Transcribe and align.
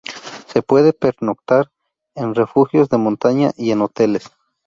Se 0.47 0.63
puede 0.63 0.93
pernoctar 0.93 1.69
en 2.15 2.33
refugios 2.33 2.89
de 2.89 2.97
montaña 2.97 3.51
y 3.55 3.69
en 3.69 3.83
hoteles. 3.83 4.31